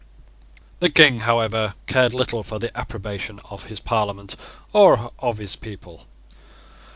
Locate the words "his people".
5.37-6.07